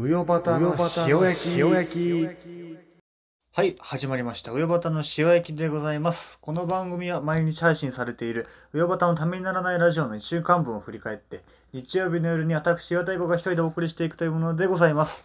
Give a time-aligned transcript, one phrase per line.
[0.00, 0.76] うよばたの
[1.08, 2.28] 塩焼き
[3.50, 4.52] はい、始まりました。
[4.52, 6.38] うよばたの塩焼きでございます。
[6.40, 11.42] この番組は毎日配信されているうよばたのためにならないラジオの一週間分を振り返って、
[11.72, 15.24] 日曜日の夜に私、岩田子が一人でお送りしていくというものでございます。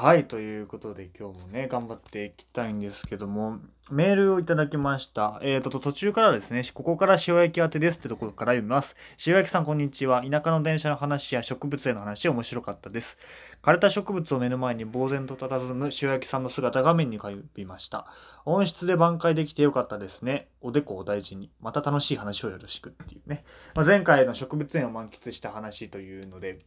[0.00, 3.58] はい、ということで今日もね、頑張っていきたいんですけども、
[3.90, 5.40] メールをいただきました。
[5.42, 8.94] えーと、途中からですね、ここから塩焼き宛てですってところから読みます。
[9.26, 10.22] 塩焼きさん、こんにちは。
[10.22, 13.18] 田舎の電車の話や植物への話、面白かったです。
[13.60, 18.06] 枯れた植物を目の前に呆然と佇む塩焼きさんの姿が目に浮かびました。
[18.44, 20.46] 音質で挽回できてよかったですね。
[20.60, 21.50] おでこを大事に。
[21.60, 23.42] また楽しい話をよろしくっていうね。
[23.74, 26.60] まあ、前回の植物園を満喫した話というので、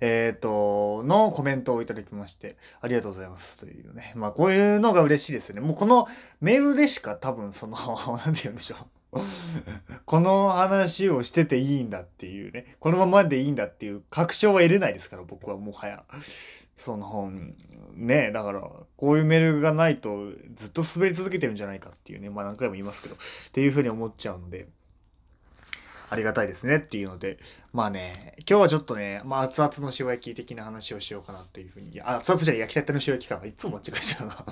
[0.00, 4.12] えっ、と、のコメントをいただきまして、ありがとうございますというね。
[4.14, 5.60] まあ、こういうのが嬉しいですよね。
[5.60, 6.06] もうこの
[6.40, 7.76] メールでしか多分その、
[8.24, 8.86] なんて言うんでしょう。
[10.04, 16.04] この話をしてていいんだっていうね、このままでいいんだっていう確証は得れないですから、僕はもはや。
[16.76, 17.54] その本、
[17.94, 18.60] ね、だから、
[18.96, 23.18] こういうメールがないとずっと滑り続けてるんじゃないかっていうね、まあ何回も言いますけど、っ
[23.50, 24.68] ていうふうに思っちゃうので、
[26.10, 27.38] ありがたいですねっていうので、
[27.72, 33.40] まあね、今日はちょっとね、まあ熱々の塩焼き的な話をしようかなっていうふうに、いや、熱々じゃ焼きたての塩焼きか。
[33.44, 34.44] いつも間違えちゃうな。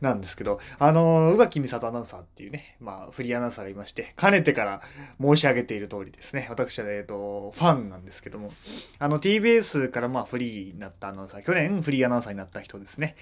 [0.10, 4.82] なんですけど、あの、宇垣美里アナウンサーっていうね、まあフリーアナウンサーがいまして、かねてから
[5.20, 8.52] 申し上げている通りですね、私は、えっと、ファンなんですけども、
[9.00, 13.16] あの、TBS からまあフリーになったアナウンサー、去年フリーアナウンサーになった人ですね。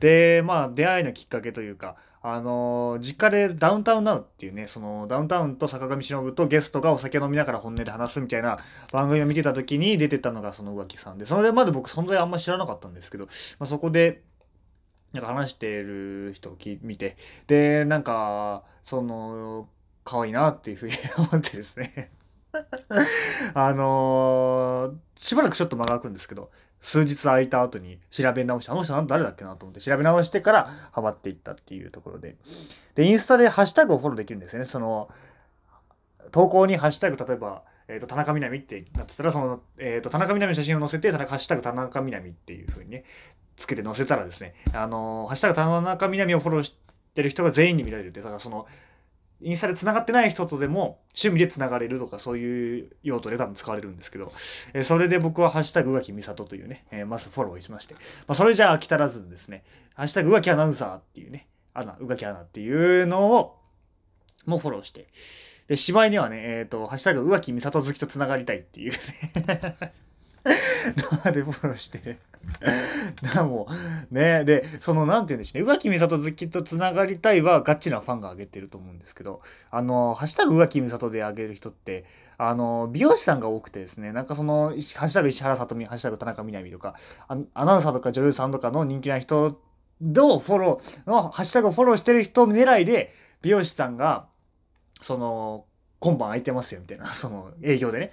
[0.00, 1.96] で、まあ出会いのきっかけというか、
[2.28, 8.58] あの実家でダウンタウンナウっていうね、そのダウンタウンと坂上忍とゲストがお酒飲みながら本音で話すみたいな
[8.92, 13.26] 番組を見てた時に出てたのがその宇垣さんで、それまで僕存在あんま知らなかったんですけど、
[13.60, 14.22] まあ、そこで、
[15.12, 19.68] なんか話してる人を見て、で、なんか、その、
[20.04, 22.10] 可愛いなっていうふうに思ってですね。
[23.54, 32.36] あのー、しばらくちょっと間が空くんですけど、数日空いた後に調べ直して、あの人なん誰だっけなと思って調べ直してからハマっていったっていうところで。
[32.94, 34.66] で、インスタでハッシュタグをフォローできるんですよね。
[34.66, 35.10] その、
[36.32, 43.04] 投稿にハッシュタグ、例えば、えっ、ー、と、田中みな実ってなってたら、その、えっ、ー、と、田中みな実の写真を載せて、ハッシュタグ田中みな実っていう風にね、
[43.56, 46.74] つけて載せたらですね、あの、ハッシュタグ田中みな実をフォローし
[47.14, 48.66] てる人が全員に見られるって、だからその、
[49.40, 54.32] インスタで繋がってない人とでも趣味で繋がれるとかそういう用途で多分使われるんですけど、
[54.72, 59.64] えー、それで僕はハッシュタグ宇垣美里とというね、えー、まずフォローしまして、まあ、それじゃ飽き足らずですね、
[59.94, 63.56] ハッシュタグ宇垣アナウンサーっていうね、アナ、宇垣アナっていうのを
[64.46, 65.08] もうフォローして、
[65.68, 69.76] で、しまいにはね、えっ、ー、と、ハッシュタグ宇垣美里好きと繋がりたいっていうね。
[71.22, 72.18] 生でフォローして。
[73.34, 73.66] だも
[74.10, 74.44] ね。
[74.44, 79.42] でそのなんて言うんでしょうね宇垣美里好きとつながりたいはガチなファンが上げてると思うんですけど。
[79.70, 82.04] あの「ハッシュタグ宇垣美里」で上げる人って
[82.38, 84.12] あの美容師さんが多くてですね。
[84.12, 86.94] なんかその「ハッシュタグ石原さとみ」「ハッシュタグ田中みな実」とか
[87.28, 89.60] アナウンサーとか女優さんとかの人気な人
[90.00, 94.26] のフォローのハッシュタグフォローしてる人狙いで美容師さんが
[95.00, 95.64] その
[95.98, 98.12] 今晩空いてますよみたいなその営業でね。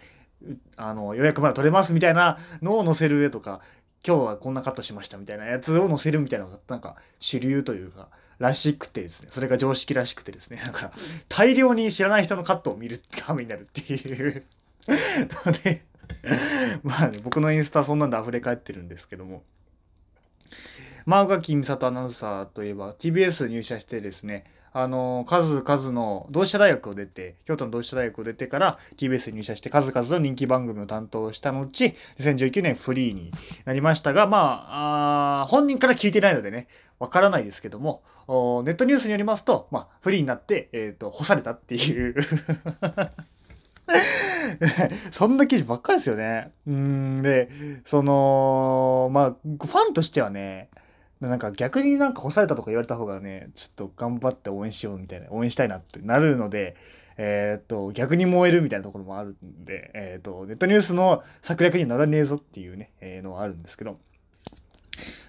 [0.75, 3.61] あの予約まだ取れますみたいなのを載せる絵とか
[4.05, 8.09] 今日はこんなカットしましたみたいなやつを載せるみたいなのがなんか主流というか
[8.39, 9.29] らしくてですね。
[9.31, 10.59] それが常識らしくてですね。
[10.65, 10.93] だから
[11.29, 14.43] 大量に知らない人のカットを見る羽目になるっていう。
[15.45, 15.83] ので
[16.83, 19.43] まあね僕のインスタはそんなんで溢れ返ってるんですけども。
[21.05, 24.45] まあ宇垣美里アナウンサーといえば TBS 入社してですね
[24.75, 31.65] あの数々の同志社大学を出て京都の同志社大学を出てから TBS に入社して数々の人気番組を担当した後
[32.17, 33.31] 2019年フリーに
[33.65, 36.67] なりましたがまあ本人から聞いてないのでね
[36.99, 42.15] わからないですけどもネットニュースによりますと、まあ、フリーになって、えーと、干されたっていう
[45.11, 46.51] そんな記事ばっかりですよね。
[46.65, 47.49] うんで
[47.85, 50.69] そのまあファンとしてはね
[51.29, 56.75] なんか逆になんか干されたとか言われた方がね、ちょっと頑張って応援しようみたいな、応援したいなってなるので、
[57.17, 63.99] えっ、と、逆に燃えるみたいなところもあるんで、えっ、と、ネットニュースの策略にならねえぞっていうね、えー、のはあるんですけど、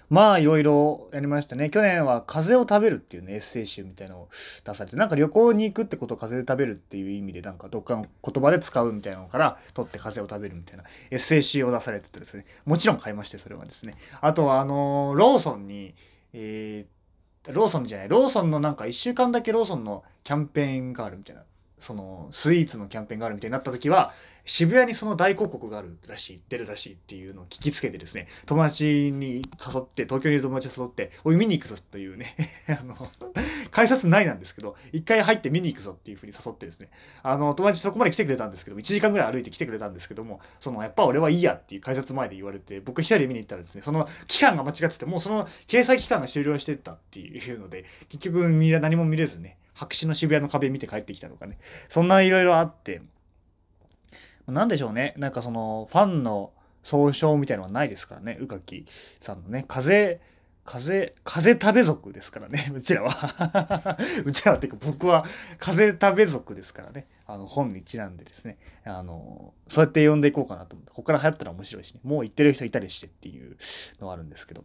[0.09, 1.69] まあいろいろやりましたね。
[1.69, 4.29] 去年は風を食べるっていうね、エッセイ集みたいなのを
[4.63, 13.95] 出されて、なんか旅行に行くってことを風で食べるっていう意味で、なんかどっかの言葉で使うみたいなのから取って風を食べるみたいなエッセイ集を出されててですね、もちろん買いまして、それはですね。
[14.21, 15.95] あとはあのローソンに、
[16.33, 21.41] えー、ローソンじゃない、ローソンのなんか1週間だけローソンのキャンペーンがあるみたいな。
[21.77, 24.13] そのスイーツのキャンペーンがあるみたいになった時は
[24.45, 32.35] 渋谷にその大広告があるらしい出るらしいっていうのを聞きつけてですね友達に誘って東京にいる友達に誘っておい見に行くぞというね
[32.69, 33.09] あの
[33.71, 36.89] 改札ないなんですけど、一回入って見に行くぞっていうふうに誘ってですね、
[37.23, 51.57] あの、友達そこまで来てくれたんですけども、1時間ぐらい歩いて来てくれたんですけども、その、やっぱ俺はいいやっていう改札前で言われて、僕一人で見に行ったらですね、その期間が間違ってて、もうその掲載期間が終了してたっていうので、結局何も見れずね、白紙の渋谷の壁見て帰ってきたとかね、
[51.89, 53.01] そんないろいろあって、
[54.47, 56.51] なんでしょうね、なんかその、ファンの、
[56.85, 58.37] 総称みたいのはないですからね。
[58.39, 58.85] 宇垣
[59.19, 59.65] さんのね。
[59.67, 60.21] 風
[60.65, 62.71] 風風食べ族ですからね。
[62.73, 63.97] うちらは。
[64.23, 65.25] うちらはっていうか僕は
[65.59, 67.07] 風食べ族ですからね。
[67.27, 68.57] あの本にちなんでですね。
[68.83, 70.91] あのそうやって呼んでいこうかなと思って。
[70.91, 71.99] ここから流行ったら面白いしね。
[72.03, 73.57] もう言ってる人いたりしてっていう
[73.99, 74.63] のはあるんですけど。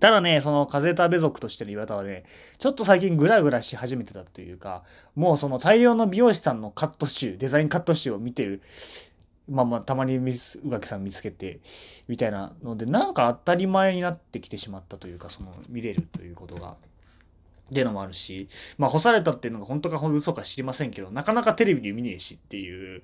[0.00, 2.24] ただね、その風食べ族としての岩田はね、
[2.58, 4.82] ちょっと最近グラグラし始めてたというか、
[5.14, 8.62] もうその大量の美容師さんのカット集、デザインカット集を見てる
[9.50, 11.60] まあまあたまに宇垣さん見つけて
[12.08, 16.76] みたいなのでなんか当たり前になってきてしまったというかその見れるということが。
[17.70, 23.02] っていうのもあるし、まあ、干されたっていうのが本当か嘘か知りませんけど、なかなかテレビで見ねえしっていう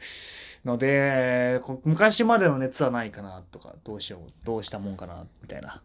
[0.64, 5.82] ので、昔までの熱はないかなとか、どうしよう、どうしたもんかな、みたいな。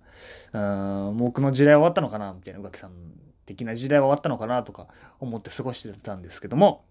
[1.09, 2.91] うん、僕の時代は終わったのかな、みたいな、宇垣さん
[3.45, 4.87] 的な時代は終わったのかなとか
[5.19, 6.83] 思って過ごしてたんですけども、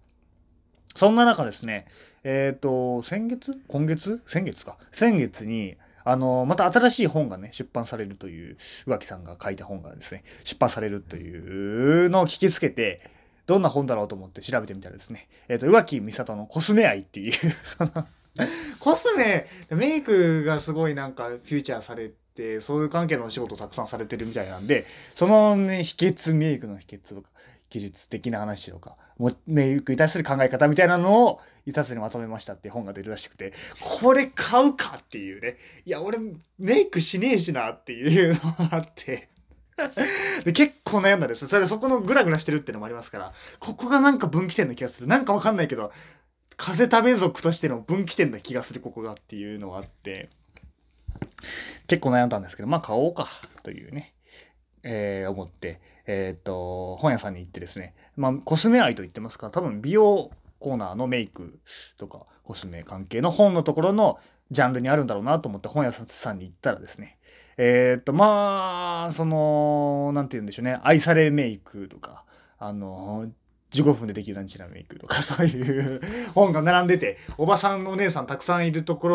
[0.95, 1.87] そんな中ですね、
[2.23, 3.59] えっ、ー、と、先月？
[3.67, 4.21] 今月？
[4.27, 4.77] 先月か。
[4.91, 8.57] 先月に、あの、また新しい本がね、出版されるという、
[8.87, 13.01] 宇垣さんが書いた本がですね、出版されるというのを聞きつけて、
[13.47, 17.33] どんな本だろうと思って調べてみたらですね、えっ、ー、と、宇垣美里のコスメ愛っていう
[17.63, 18.07] その
[18.79, 27.29] コスメ、メイクがすごいなんかフューチャーされて、そういう関係のお仕事をたくさんされてるみたいなんで、そのね、秘訣、メイクの秘訣とか、
[27.69, 28.97] 技術的な話とか、
[29.47, 35.57] メイクに対する考え方みたいなのを一冊にまとめましたって本が出るらしくて、これ買うかっていうね。
[35.85, 36.17] いや、俺
[36.57, 39.29] メイクしねえしなっていうのがあって
[40.43, 41.47] で結構悩んだんです。
[41.47, 45.07] それでそこのグラグラしてるっていうのもありますから、ここがなんか分岐点な気がする。
[45.07, 45.91] なんかわかんないけど、
[46.57, 50.29] 風食べ族としての分岐点な気がするここがっていうのがあって、
[51.87, 53.27] 結構悩んだんですけど、まあ買おうか
[53.63, 54.13] というね、
[54.83, 61.59] えー、思って、えっ、ー、と、本屋さんに行ってですね、まあ、コスメ愛と言ってますから、多分美容コーナーのメイク
[61.97, 64.19] とかコスメ関係の本のところの
[64.51, 67.17] ジャンルにあるんだろうなと思って本屋さんに行ったらですね、
[67.57, 72.25] えっ、ー、と、まあ、その、なんて言うんでしょうね、愛されメイクとか、
[72.57, 73.31] あの、
[73.71, 76.01] 15分でできるランチラメイクとか そういう
[76.33, 79.07] 本が並んでておばさんお姉さんたくさんいるとこ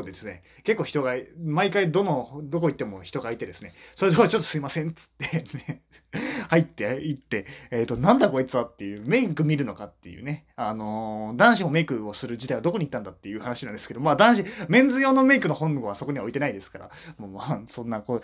[0.00, 5.82] ろですね結構人が毎回どのどこ行っても人がいてですねそれでちょっとすいませんつってね
[6.48, 18.20] 入って行って、えっ、ー、と、なんだこいつはっていう、メイク見るのかっていうね、あのー、男子もメイクをする時代はどこに行ったんだっていう話なんですけど、まあ男子、メンズ用のメイクの本はそこには置いてないですから、もうまあ、そんな、こ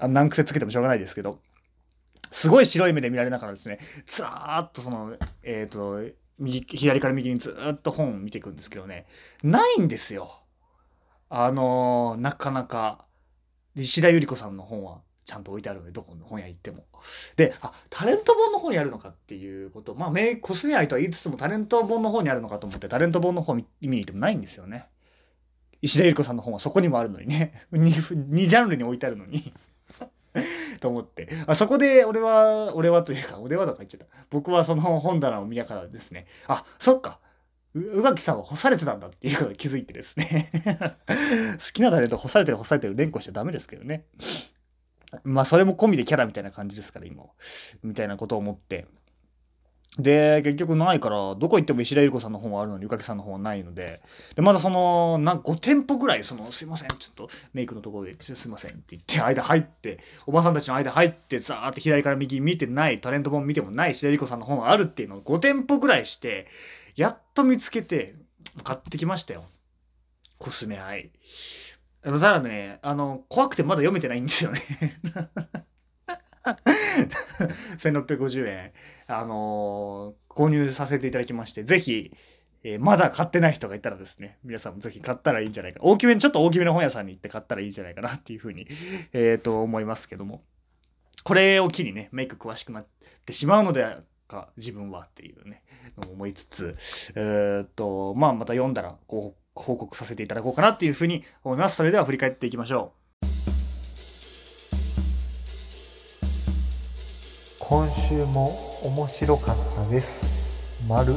[0.00, 1.38] う、難癖つけてもしょうがないですけど、
[2.36, 9.06] すごい白い目で見られながらですね、ずらーっとその、えっ、ー、と、右、左から右にずっと本を見ていくんですけどね、
[9.42, 10.42] ないんですよ。
[11.30, 13.06] あのー、なかなか、
[13.74, 16.84] 石田ゆり子さんの本はちゃんと置いてあるので、どこの本屋行っても。
[17.36, 24.88] で、あ、タレント本の方にあるのかっていうこと、まあ、メコスメ愛とは言いつつもタレント本の方にあるのかと思って、タレント本の方見に行ってもないんですよね。
[25.80, 27.66] 石田ゆり子さんの本はそこにもあるのにね。
[27.72, 29.54] 2, 2ジャンルに置いてあるのに
[30.80, 31.28] と思って。
[31.46, 34.06] あそこで俺は、俺はというか、俺はとか言っちゃった。
[34.30, 37.20] 僕はその本棚を見ながらですね、あ、そっか。
[37.74, 40.50] 宇垣さんは干されてたんだっていうことに気づいてですね
[41.60, 44.06] 好きなタレント干されてる干されてる連呼しちゃダメですけどね。
[45.24, 47.24] まあそれも込みでキャラみたいな感じですから今
[47.82, 48.86] みたいなことを思って
[49.98, 54.02] で結局ないからどこ行っても石田ゆり子さんの本はあるのにゆかけさんの本はないので
[54.34, 66.46] でまだそのな5店舗ぐらいその「すいませんちょっとメイクのところですいません」って言って間入っておばさんたちの間入ってザーって左から右見てないタレント本見てもない石田ゆり子さんの本があるっていうのを5店舗ぐらいして
[66.94, 68.14] やっと見つけて
[68.64, 69.44] 買ってきましたよ。
[70.38, 71.10] コスメ愛
[72.02, 74.60] ただね、あの、怖くてまだ読めてないんですよね。
[77.78, 78.72] 1650円、
[79.06, 82.12] あのー、購入させていただきまして、ぜひ、
[82.62, 85.80] えー、まだ買ってない人がいたらですね、皆さんもぜひ買ったらいいんじゃないか。
[85.82, 88.66] 大きめに、ちょっと大きめの本屋さんに行って買ったらいいんじゃないかなっていうふうに、
[89.12, 90.42] えっ、ー、と、思いますけども。
[91.24, 92.86] これを機にね、メイク詳しくなっ
[93.24, 93.84] てしまうので
[94.26, 95.62] か、自分はっていうね、
[95.96, 96.76] 思いつつ、
[97.14, 101.76] えっと、まあ、また読んだら、こう、報告させていただこうかなっていうふうに思います。
[101.76, 103.05] それでは振り返っていきましょう。
[107.68, 108.50] 今週も
[108.84, 110.24] 面白かったです。
[110.86, 111.14] 丸。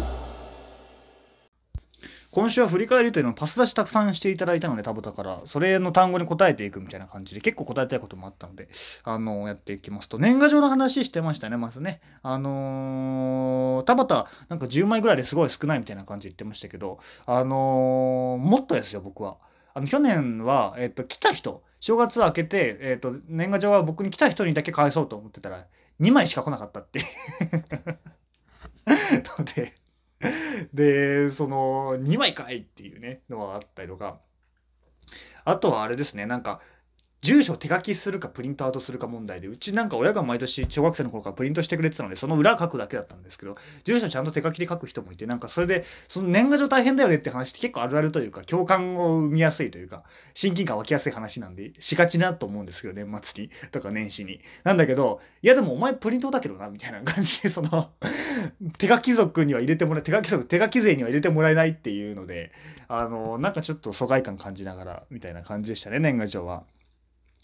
[2.32, 8.68] 今週は振り返りというのをパス出したくさんしていただいたので、田畑から、それの単語に答えていくみたいな感じで、結構答えたいこともあったので、
[9.04, 12.02] あの、やっていきますと、年賀状の話してましたね、まずね。
[12.24, 19.38] あのー、田畑、なんか10枚ぐらいですごい少ないみたいな感じ言ってましたけど、あのー、もっとですよ、僕は。
[19.76, 25.68] あの去年は、えっと、来た人、正月明けて、えっと、年賀状は僕に来た人にだけ返そうと思ってたら、
[26.00, 27.00] 2枚しか来なかったって。
[29.38, 29.74] ので
[30.74, 34.20] で、その、2枚かいっていうね、のはあったりとか、
[35.46, 36.62] あとはあれですね、なんか、
[37.22, 54.40] 住所を手書きするかプリントアウトするか問題で、うちなんか親が毎年小学生の頃からプリントしてくれてたので、その裏書くだけだったんですけど、住所ちゃんと手書きで書く人もいて、なんかそれで、その年賀状大変だよねって話って結構あるあるというか、共感を生みやすいというか、親近感湧きやすい話なんで、しがちなと思うんですけど、年末に、とか年始に。
[54.64, 57.90] なんだけど、いやでもお前プリントだけどな、みたいな感じで、その
[58.78, 62.54] 手書き族には入れてもらえ、手書き族、手書き勢には入れてもらえないっていうので、
[62.88, 66.64] あの、なんかちょっと疎外感感じながら、みたいな感じでしたね、年賀状は。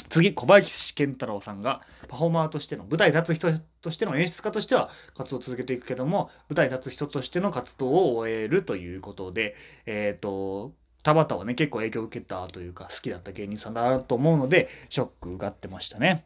[0.09, 16.25] 次小林健太郎さんがパフォーマーとしての舞台立つ人としての演出家としては活動を続けていくけども舞台立つ人としての活動を終えるということでえっ、ー、と田畑はね結構影響を受けたというか好きだった芸人さんだなと思うのでショックがってましたね。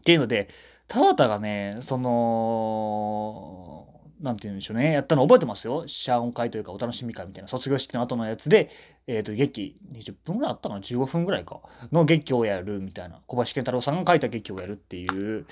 [0.00, 0.48] っていうので
[0.86, 5.86] 田畑がねそのなんて言うんでしょうね、やったの覚えてますよ。
[5.86, 8.70] 謝恩会というかお楽しみ会みたいな卒業式の後のやつで、
[9.06, 11.60] えっ、ー、と、劇、20分ぐらいあったかな ?15 分ぐらいか。
[11.92, 13.20] の劇をやるみたいな。
[13.26, 15.46] 小橋健太郎さんが書いた劇をやるっていう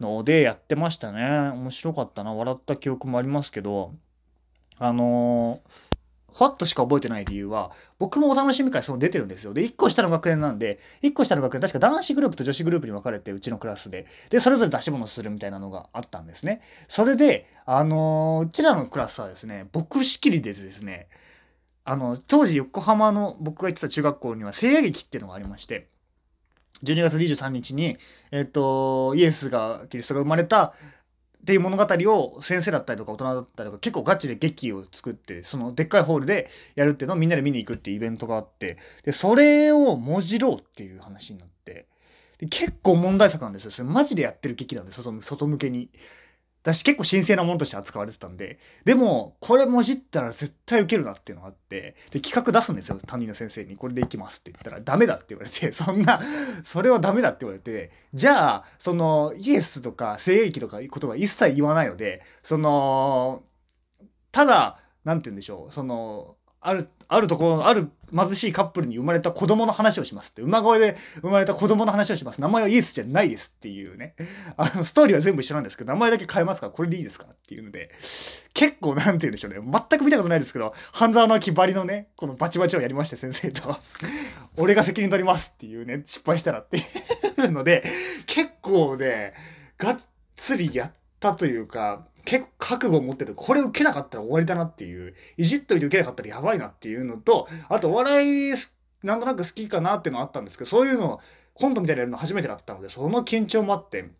[0.00, 1.22] のでやってましたね。
[1.22, 2.34] 面白かったな。
[2.34, 3.94] 笑った記憶もありますけど、
[4.78, 5.87] あのー
[6.38, 9.52] ふわっとしか覚えてない理由は、僕もお楽しみ会その出てるんですよ。
[9.52, 16.60] で、1個下の学年なんで、1個下の学年、確か男子グループと女子グループに分かれて、うちのクラスで、で、それぞれ出し物するみたいなのがあったんですね。
[16.86, 21.08] それで、あのー、うちらのクラスはですね、僕仕切りでですね、
[21.84, 25.88] あの、当時横浜の僕が行ってた中学校には聖夜劇っていうのがありまして、
[26.84, 27.98] 12月23日に、
[28.30, 30.74] えっ、と、イエスが、キリストが生まれた
[31.48, 41.86] っていう物語を先生だったりとか大人だったりとか結構ガチで劇を作ってそのでっかいホールでやるっていうのをみんなで見に行くっていうイベントがあってでそれをもじろうっていう話になって
[42.36, 43.70] で結構問題作なんですよ。
[43.70, 45.88] それマジでやってる劇なんです外向けに。
[46.72, 53.76] 私結構神聖なものとして扱われてたんで、でも、これもじったら絶対受けるなっていうのがあって、で、企画出すんですよ、担任の先生に。
[53.76, 56.20] これでいきますって言ったら、ダメだって言われて、 そんな、
[56.64, 63.44] それはダメだって言われて、じゃあ、その、イエスとか、聖域とか言葉一切言わないので、その、
[64.30, 66.36] ただ、何て言うんでしょう、その、
[66.68, 70.42] ある、あるところ、ある貧しいカップルに生まれた子供の話をしますって。
[70.42, 72.40] 馬声で生まれた子供の話をします。
[72.40, 74.14] 名前はイエスじゃないですっていうね。
[74.56, 76.66] あの、ストーリーは全部一緒なんですけど、名前だけ変えますか？
[76.66, 77.26] ら、これでいいですか？
[77.30, 77.90] っていうので、
[78.54, 79.60] 結構なんて言うんでしょうね。
[79.60, 83.78] 全く見たことないですけど、半沢直樹ばりのね、このバチバチをやりまして、先生と。
[84.56, 86.82] 俺が責任取りますっていうね、失敗したらってい
[87.38, 87.84] うので、
[88.26, 89.32] 結構ね、
[89.78, 89.96] がっ
[90.36, 98.52] つりやったというか、結構覚悟を持ってて、これ受けなかったら終わりだなっていう、いじっといて受けなかったらやばいなっていうのと、あとお笑い、
[99.02, 101.20] なんとなく好きかなっていうのはあったんですけど、そういうの、
[101.54, 104.10] コントみたいなやるの初めてだったので、その緊張もあって、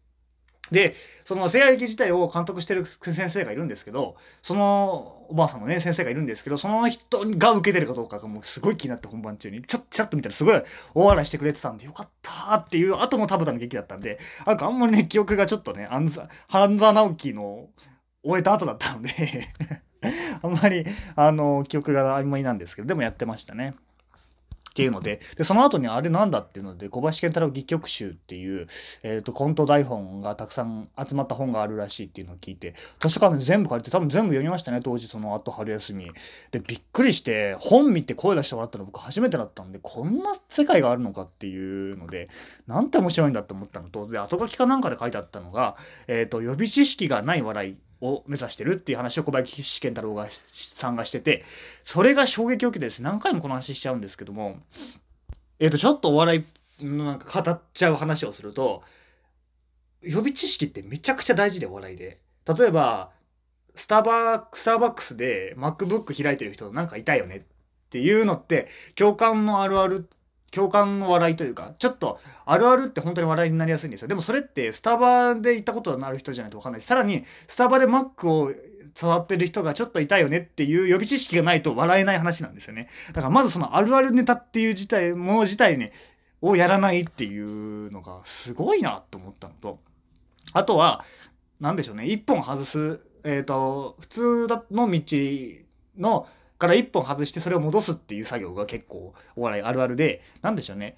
[0.71, 10.63] で、その聖夜劇自体を監督してる先生がいるんですけど、そのおばあさんのね、先生がいるんですけど、その人が受けてるかどうかがもうすごい気になって本番中に、ちょっとちらっと見たらすごい
[10.95, 17.69] 大笑いしてくれてたんで、よかったっていう後の田畑の劇だったんで、なんかあんまりね、記憶がちょっとね、半沢直樹の
[18.29, 19.49] 終えた後だったので
[20.43, 20.85] あんまり、
[21.17, 23.75] あの、記憶が曖昧なんですけど、でもやってましたね。
[24.71, 28.69] っていうのででその後にあれなんだっていうので小林健太郎戯曲集っていう、
[29.03, 36.09] えーと、コント台本がたくさん集まった本があるらしいっていうのを聞いて図書館で全部借りて多分全部読みましたね当時その後春休み
[36.53, 42.29] でびっくりして本見て声出してもらったの僕初めてだったんでこんな世界があるのかっていうので
[42.69, 51.45] なんて面白いんだって思ったのとで後書きかなんかで書いてあったのが、えーと予備知識がない笑いを目指してるっていう話を小林健太郎がさんがしてて
[51.83, 54.59] それが衝撃を受けてですね何回もこの話しちゃうんですけども
[55.59, 56.45] えっ、ー、とちょっとお笑
[56.81, 58.83] いのなんか語っちゃう話をすると
[60.03, 62.19] 予備知識ってめちゃくちゃ大事でお笑いで。
[62.57, 63.11] 例えば
[63.75, 67.43] スタバスターバックスで MacBook 開いてる人なんかいたよねっ
[67.91, 70.09] ていうのって共感のあるある
[70.51, 74.09] 共感の笑いというか、ちょっと、あるあるって本当に笑いになりやすいんですよ。
[74.09, 78.53] でもそれって、スタバで行ったことのある人じゃないと分かんないし、さらに、スタバで Mac を
[78.95, 82.89] 触ってる人がちょっと痛いよねっていう予備知識がないと笑えない話なんですよね。
[83.09, 85.93] だからまずそのあるあるネタっていう自体、もの自体ね、
[86.41, 89.81] をやらないっていうのがすごいなと思ったのと、
[90.53, 91.05] あとは、
[91.61, 95.03] 何でしょうね、一本外す、えっ、ー、と、普通の道
[95.99, 100.97] の、から1本外してそれを戻すっていう作業が結構お笑いあるあるで何でしょうね。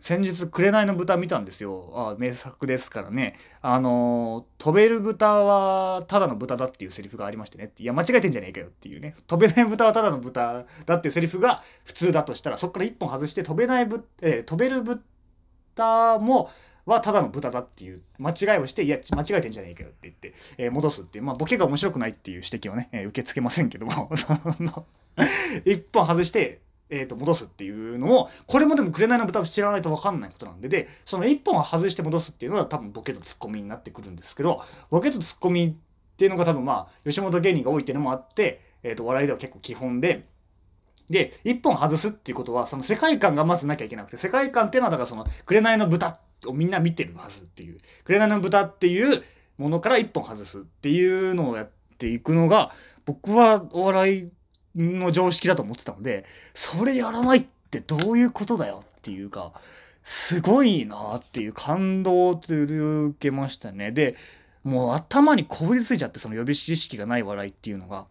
[0.00, 1.92] 先日「紅の豚」見たんですよ。
[1.94, 3.38] あ名作ですからね。
[3.60, 9.14] あの飛べる豚はただの豚だっていうセリフがありましてねいや間違えてんじゃねえかよっていうね。
[9.28, 16.50] 飛べない豚はただの豚だっていうセリフが普通だとしたらそこから1本外して飛べないぶ、えー、飛べる豚も
[16.86, 24.86] はただの豚だっていう間違いをしていや間違えてんじゃねえかよって言って、えー、戻すっていうまあボケが面白くないっていう指摘をね、えー、受け付けませんけども その
[25.64, 26.60] 1本外して
[26.94, 40.30] えー、と戻すっていうのをこれもでも紅の豚を知らないと分かんないことなんででその1本は外して戻すっていうのは多分ボケとツッコミになってくるんですけどボケとツッコミっていうのが多分まあ吉本芸人が多いっていうのもあって、えー、と笑いでは結構基本で。
[41.10, 49.22] で1本外すっていうことはその世界観がまずなきゃいけなくて世界観っていうのはだからその「紅の豚っ」をみんな見てるはずっていう「紅の豚」っていう
[49.58, 52.72] ものから1本外すっていうのをやっていくのが
[53.04, 54.30] 僕はお笑い
[54.76, 59.52] の常識だと思ってたのでそれやらないってどういうことだよっていうか
[60.02, 63.92] すごいなっていう感動を受けましたね。
[63.92, 64.16] で
[64.64, 68.06] もう頭にこびりついちゃってその予備知識がない笑いっていうのが。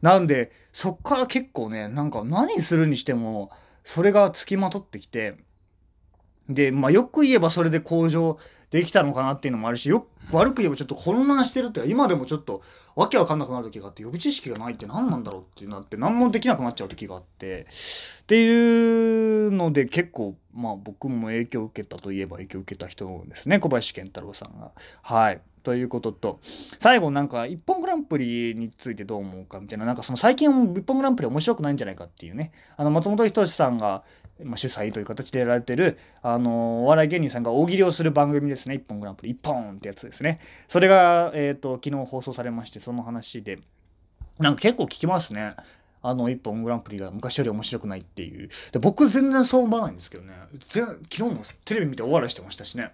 [0.00, 3.50] なんでそっから結構ねなんか何するにしても
[3.84, 5.36] それがつきまとってきて
[6.48, 8.38] でまあよく言えばそれで向上
[8.70, 12.62] できたのかなっていうのもあるしよ悪く言えばちょっと混乱してるっていうか今でもちょっと
[12.96, 17.66] わけわかんなくなる時があって予備知識がないって何なんだろうってなって何もできなくなっちゃう時があって
[18.22, 24.72] っていうので結構まあ僕も影響を受けたといえば影響を受けた人ですね小林健太郎さんが。
[25.02, 26.38] はいということと
[26.78, 30.48] 最後なんか「一本グランプリ」についてどう思うかみたいななんかその最近
[30.78, 34.04] 「一本グランプリ」面白くないんじゃないかっていうねあの松本人志さんが
[34.44, 38.74] ま、主催という形でやられてる、あのお笑い芸人さんが大喜利をする番組ですね。
[38.74, 40.40] 一本グランプリ、一本ってやつですね。
[40.68, 43.58] それが、えっ、ー、と、昨日放送されまして、その話で、
[44.38, 45.54] なんか結構聞きますね。
[46.02, 48.48] あの一本グランプリが昔より面白くないっていう。
[48.70, 50.34] で僕全然そう思わないんですけどね。
[50.60, 52.92] 昨日もテレビ見てお笑いしてましたしね。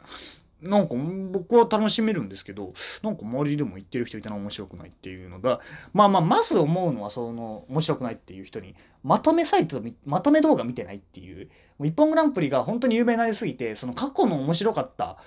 [0.63, 0.95] なんか
[1.33, 5.61] 僕は楽しめるんですけどなんか周りでも言ってる人いたら面白くないっていうのが
[5.93, 11.49] まあまあまず思うのはその面白くないっていう人にまとめサイトまとめ動画見てないっていう
[11.85, 15.19] 「一本グランプリ」が本当に有名になりすぎてその過去の面白かった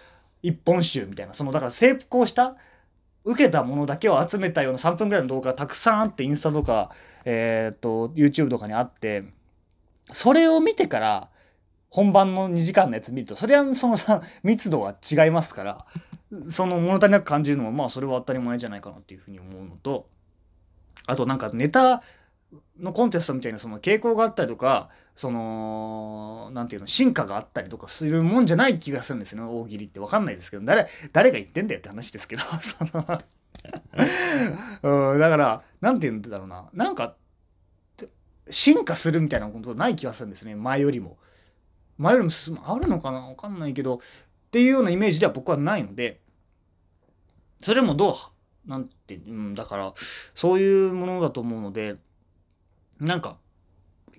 [0.42, 2.56] 一本集みたいなそのだから成功した
[3.26, 6.92] 受けたものだけを集めたような3分ぐらいの動画がたくさんあってインスタとか
[7.26, 9.26] えっ、と YouTube とかにあって
[10.14, 11.30] それを見てから
[11.96, 15.86] 本番の2時間のやつ見るとそれはそのさ密度は違いますから
[16.50, 20.10] その物足りなく感じるのはまあそれは当たり前じゃないかなっていうふうに思うのと
[21.08, 22.04] あとなんかネタ
[22.78, 32.44] のコンテストみたいなその傾向があったりとかその何て言うの進化があったりとかするもんじゃない気がするんですよね大喜利って分かんないですけど誰誰が言ってんだよって話ですけど
[34.84, 37.16] うんだから何て言うんだろうななんか
[38.50, 41.18] 進化するみたいなことない気がするんですね前よりも。
[41.98, 43.20] 前よりも進むあるのかな？
[43.20, 44.00] わかんないけどっ
[44.52, 46.22] ていうようなイメージでは僕はないので
[47.62, 48.18] それもど
[48.68, 49.94] うなんて、うん、だから
[50.34, 51.96] そういうものだと思うので
[53.00, 53.38] なんか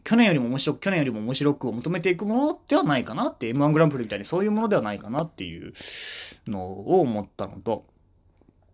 [0.04, 5.72] 去年よりも面白く去年よりも面白くを求めていくものではないかなって m 1グランプリみたいにそういうものではないかなっていう
[6.46, 7.84] のを思ったのと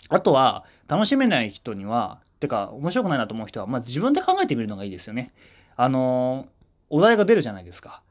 [0.09, 5.33] あとは楽しめない人にはてか面白くないなと思う人は、まあ、自分で考えてみるのがいいですよね。
[5.77, 6.49] あの
[6.91, 8.03] お題が出るじゃないですか。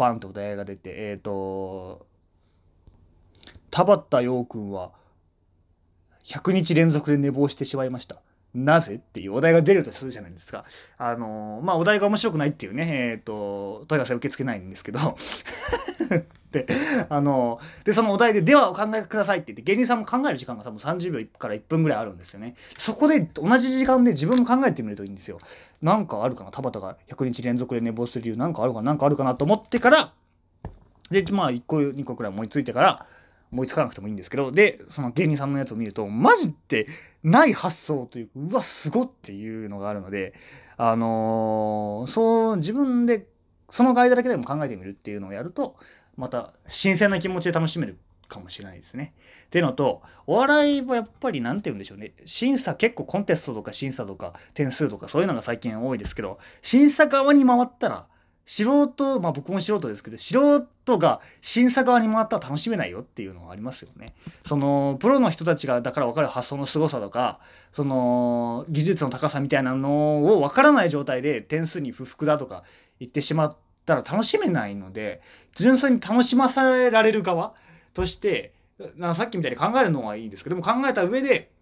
[0.00, 2.06] バンとお題が出てえっ、ー、と
[3.70, 4.92] 田畑陽君は
[6.24, 8.22] 100日連続で寝坊してしまいました。
[8.54, 10.64] なぜっていうお題が出るとするじゃないですか。
[10.98, 14.98] あのまあお題が面白くないっていうね、えっ、ー、と、問い合わせ受け付けないんですけど
[16.50, 16.66] で、
[17.08, 22.56] あので、そのお題で、ではお考えくださいって言って、芸人さんも考える時間が多分30秒から1分ぐらいあるんですよね。
[22.76, 25.38] そこで同じ時間で自分も考えてみるといいんですよ。
[25.80, 30.12] なんかあるかな田畑が100日連続で寝坊する理由なんかあるかななんかあるかなと思ってから、
[31.10, 33.06] で、まあ1個2個くらい思いついてから、
[33.52, 36.86] 思いつかなくてもいいんですけどでその芸人さんのやつを見るとマジって
[37.22, 40.34] ない発想というかうわすごっていうのがあるので
[40.76, 43.26] あのー、そう自分で
[43.68, 45.76] その間だけでも考えてみるっていうのをやると
[46.16, 49.14] また新鮮な気持ちで楽しめるかもしれないですね。
[49.46, 58.06] っていうのとお笑いはやっぱり何て言うんでしょうね審査結構コンテストとか審査とか点数とかそういうのが最近多いですけど審査側に回ったら
[58.50, 64.12] 素人まあ僕も素人ですけど素人が審査側に回ったら楽しめないよっていうのはありますよね。
[64.44, 67.38] そのプロの人たちがだから分かる発想の凄さとか
[67.70, 72.64] その技術の高さみたいなのを分からない状態で点数に不服だとか
[72.98, 75.22] 言ってしまったら楽しめないので
[75.54, 77.54] 純粋に楽しませられる側
[77.94, 78.52] として
[79.14, 81.52] さっきみたいに考えるのはいいんですけども考えた上で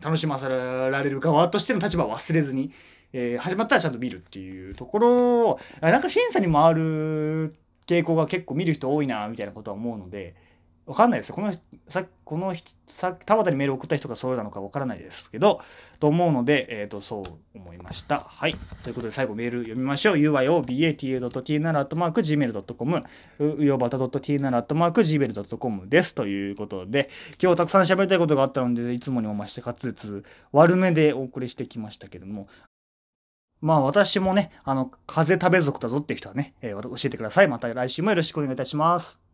[0.00, 2.72] 楽しませられる側としての立場を忘れずに
[3.12, 7.54] えー始まったらちゃんと見るっていうところをなんか審査にもある
[7.86, 10.34] 傾向が結構見る人多いなみたいなことは思うので
[10.84, 11.54] わかんないですこの
[11.88, 15.60] さこの人さ田畑にメール送った人がそうなのかわからないですけど
[16.00, 18.18] と思うので、えー、とそう思いました。
[18.18, 18.58] はい。
[18.82, 20.16] ということで最後メール読みましょう。
[20.16, 23.04] uiobata.t7.gmail.com
[23.38, 26.12] うよばた .t7.gmail.com です。
[26.14, 27.08] ということで
[27.40, 32.48] 今日たくさん喋りたいことがあったのでいつもにも増して滑舌悪めでお送りしてきましたけども
[33.62, 37.48] まあ私もね、あの、風食べ族だぞっていう人はね、えー教えてください。
[37.48, 39.31] また来週もよろしくお願いいたします。